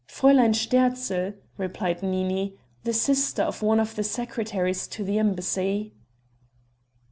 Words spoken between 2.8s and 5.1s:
"the sister of one of the secretaries to